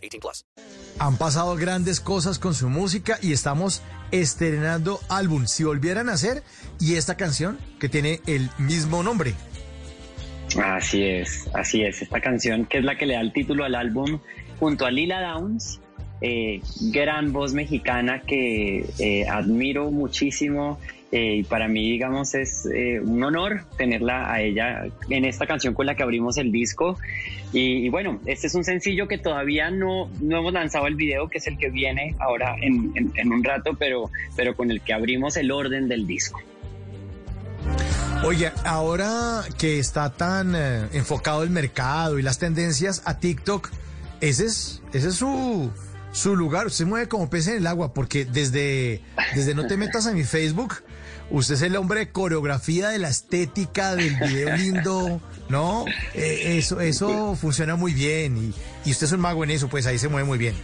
[0.00, 0.44] 18 plus.
[0.98, 6.42] Han pasado grandes cosas con su música y estamos estrenando álbum Si Volvieran a Ser
[6.78, 9.34] y esta canción que tiene el mismo nombre.
[10.62, 12.02] Así es, así es.
[12.02, 14.18] Esta canción que es la que le da el título al álbum
[14.58, 15.80] junto a Lila Downs
[16.22, 16.60] eh,
[16.92, 20.78] gran voz mexicana que eh, admiro muchísimo
[21.12, 22.68] eh, y para mí, digamos, es
[23.02, 26.98] un honor tenerla a ella en esta canción con la que abrimos el disco.
[27.52, 31.38] Y, bueno, este es un sencillo que todavía no, no hemos lanzado el video, que
[31.38, 35.36] es el que viene ahora en, en un rato, pero, pero con el que abrimos
[35.36, 36.40] el orden del disco.
[38.22, 40.54] Oye, ahora que está tan
[40.92, 43.70] enfocado el mercado y las tendencias a TikTok,
[44.20, 45.70] ese es, ese es su,
[46.12, 49.00] su lugar, se mueve como pez en el agua, porque desde,
[49.34, 50.82] desde No Te Metas a mi Facebook,
[51.30, 55.84] usted es el hombre de coreografía, de la estética, del video lindo, ¿no?
[56.14, 59.86] Eh, eso, eso funciona muy bien y, y, usted es un mago en eso, pues
[59.86, 60.54] ahí se mueve muy bien.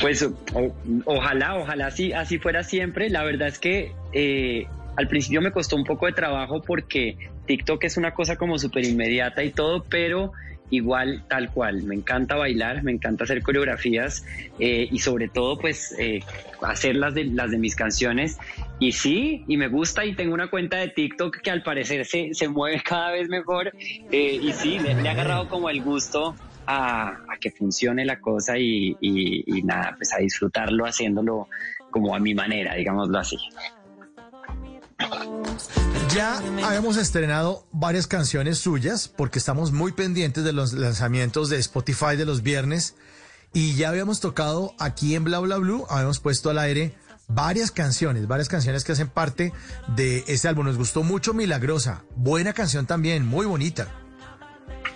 [0.00, 0.26] Pues
[1.04, 3.10] ojalá, ojalá así, así fuera siempre.
[3.10, 7.84] La verdad es que eh, al principio me costó un poco de trabajo porque TikTok
[7.84, 10.32] es una cosa como súper inmediata y todo, pero
[10.70, 11.82] igual tal cual.
[11.82, 14.24] Me encanta bailar, me encanta hacer coreografías
[14.58, 16.20] eh, y sobre todo pues eh,
[16.62, 18.38] hacer las de, las de mis canciones.
[18.78, 22.34] Y sí, y me gusta y tengo una cuenta de TikTok que al parecer se,
[22.34, 23.72] se mueve cada vez mejor.
[24.10, 26.34] Eh, y sí, le, ha agarrado como el gusto
[26.66, 31.48] a, que funcione la cosa y, y nada, pues a disfrutarlo haciéndolo
[31.90, 33.36] como a mi manera, digámoslo así.
[36.14, 42.16] Ya habíamos estrenado varias canciones suyas porque estamos muy pendientes de los lanzamientos de Spotify
[42.16, 42.96] de los viernes
[43.54, 46.94] y ya habíamos tocado aquí en Bla Bla Blue, habíamos puesto al aire
[47.28, 49.52] varias canciones, varias canciones que hacen parte
[49.96, 50.66] de este álbum.
[50.66, 53.88] Nos gustó mucho Milagrosa, buena canción también, muy bonita.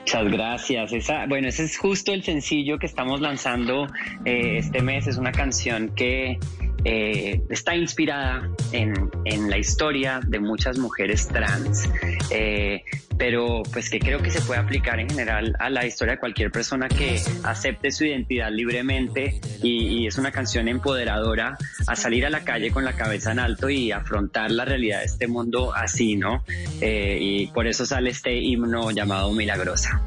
[0.00, 0.90] Muchas gracias.
[1.28, 3.86] Bueno, ese es justo el sencillo que estamos lanzando
[4.26, 5.06] eh, este mes.
[5.06, 6.38] Es una canción que
[6.84, 11.88] eh, está inspirada en, en, la historia de muchas mujeres trans,
[12.30, 12.82] eh,
[13.16, 16.50] pero pues que creo que se puede aplicar en general a la historia de cualquier
[16.50, 21.56] persona que acepte su identidad libremente y, es una canción empoderadora
[21.86, 25.06] a salir a la calle con la cabeza en alto y afrontar la realidad de
[25.06, 26.44] este mundo así, ¿no?
[26.80, 30.02] Eh, y por eso sale este himno llamado Milagrosa.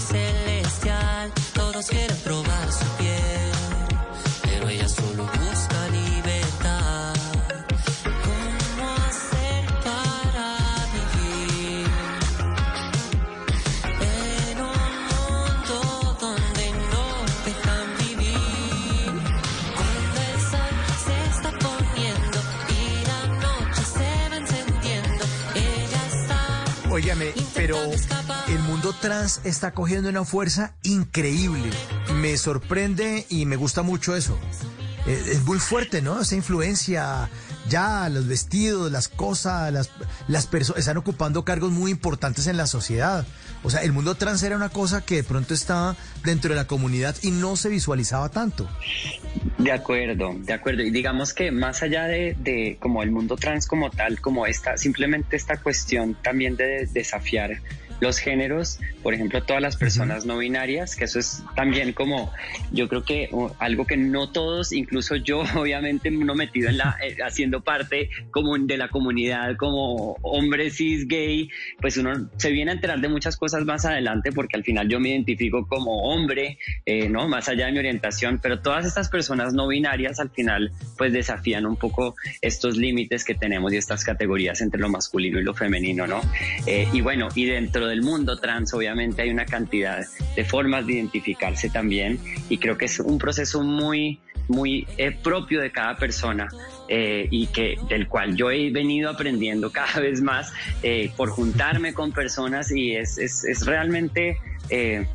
[0.00, 3.03] celestial, todos quieren probar su
[26.94, 27.76] Óigame, pero
[28.46, 31.68] el mundo trans está cogiendo una fuerza increíble.
[32.20, 34.38] Me sorprende y me gusta mucho eso.
[35.04, 36.20] Eh, es muy fuerte, ¿no?
[36.20, 37.28] Esa influencia,
[37.68, 39.90] ya los vestidos, las cosas, las,
[40.28, 43.26] las personas están ocupando cargos muy importantes en la sociedad.
[43.64, 46.66] O sea, el mundo trans era una cosa que de pronto estaba dentro de la
[46.66, 48.68] comunidad y no se visualizaba tanto.
[49.58, 50.82] De acuerdo, de acuerdo.
[50.82, 54.76] Y digamos que más allá de, de como el mundo trans como tal, como esta,
[54.76, 57.62] simplemente esta cuestión también de desafiar
[58.00, 62.32] los géneros, por ejemplo, todas las personas no binarias, que eso es también como,
[62.72, 67.16] yo creo que algo que no todos, incluso yo, obviamente, no metido en la, eh,
[67.24, 71.48] haciendo parte como de la comunidad, como hombre cis gay,
[71.80, 75.00] pues uno se viene a enterar de muchas cosas más adelante, porque al final yo
[75.00, 77.28] me identifico como hombre, eh, ¿no?
[77.28, 81.66] Más allá de mi orientación, pero todas estas personas no binarias al final, pues desafían
[81.66, 86.06] un poco estos límites que tenemos y estas categorías entre lo masculino y lo femenino,
[86.06, 86.20] ¿no?
[86.66, 90.04] Eh, y bueno, y dentro de del mundo trans, obviamente hay una cantidad
[90.34, 95.60] de formas de identificarse también y creo que es un proceso muy muy eh, propio
[95.62, 96.48] de cada persona
[96.88, 100.52] eh, y que del cual yo he venido aprendiendo cada vez más
[100.82, 104.38] eh, por juntarme con personas y es, es, es realmente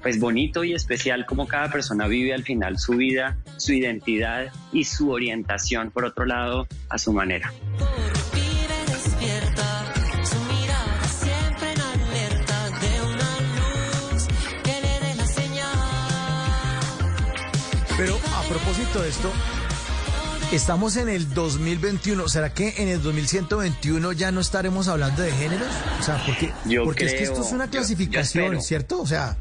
[0.03, 4.83] pues bonito y especial como cada persona vive al final su vida, su identidad y
[4.83, 7.51] su orientación por otro lado a su manera.
[18.63, 19.31] Propósito de esto,
[20.51, 22.27] estamos en el 2021.
[22.27, 25.67] ¿Será que en el 2121 ya no estaremos hablando de géneros?
[25.99, 28.61] O sea, porque, Yo porque es que esto es una yo- yo clasificación.
[28.61, 29.01] ¿cierto?
[29.01, 29.37] O sea,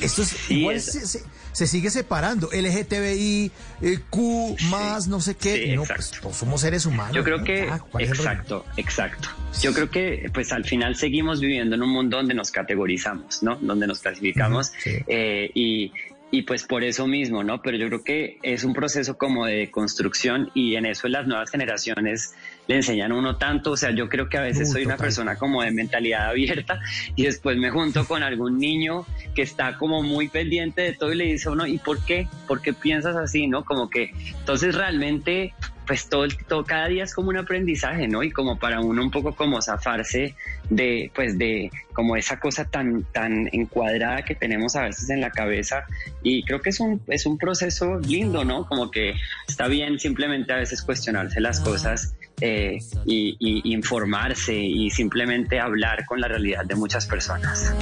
[0.00, 1.22] esto es Sí, igual es- se, se-
[1.52, 2.50] se sigue separando.
[2.52, 3.50] LGTBI,
[3.82, 5.64] eh, Q, más, no sé qué.
[5.70, 7.14] Sí, no, pues, somos seres humanos.
[7.16, 7.44] Yo creo ¿no?
[7.44, 9.28] que, Ah, exacto, exacto.
[9.60, 13.56] Yo creo que pues al final seguimos viviendo en un mundo donde nos categorizamos, ¿no?
[13.56, 14.72] Donde nos clasificamos
[15.08, 15.90] eh, y,
[16.30, 17.62] y pues por eso mismo, ¿no?
[17.62, 21.50] Pero yo creo que es un proceso como de construcción y en eso las nuevas
[21.50, 22.34] generaciones
[22.66, 24.98] le enseñan a uno tanto, o sea, yo creo que a veces Uy, soy una
[24.98, 26.80] persona como de mentalidad abierta
[27.16, 31.16] y después me junto con algún niño que está como muy pendiente de todo y
[31.16, 32.28] le dice a uno, ¿y por qué?
[32.46, 33.64] ¿Por qué piensas así, no?
[33.64, 35.54] Como que entonces realmente
[35.88, 38.22] pues todo, todo cada día es como un aprendizaje, ¿no?
[38.22, 40.34] Y como para uno un poco como zafarse
[40.68, 45.30] de, pues de como esa cosa tan, tan encuadrada que tenemos a veces en la
[45.30, 45.86] cabeza.
[46.22, 48.66] Y creo que es un, es un proceso lindo, ¿no?
[48.66, 49.14] Como que
[49.48, 56.04] está bien simplemente a veces cuestionarse las cosas eh, y, y informarse y simplemente hablar
[56.04, 57.74] con la realidad de muchas personas.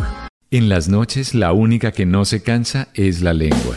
[0.53, 3.76] En las noches la única que no se cansa es la lengua.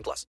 [0.01, 0.25] 18 plus.